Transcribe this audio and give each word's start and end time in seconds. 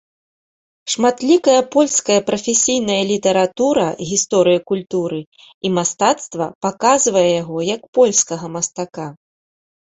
Шматлікая 0.93 1.59
польская 1.75 2.15
прафесійная 2.29 2.95
літаратура 3.11 3.85
гісторыі 4.13 4.63
культуры 4.73 5.21
і 5.69 5.73
мастацтва 5.77 6.45
паказвае 6.69 7.27
яго 7.41 7.57
як 7.75 7.81
польскага 8.01 8.45
мастака. 8.59 9.07